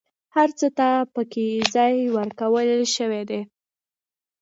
[0.35, 3.41] هر څه ته پکې ځای ورکول شوی دی.